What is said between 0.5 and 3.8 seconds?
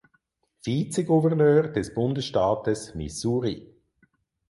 Vizegouverneur des Bundesstaates Missouri.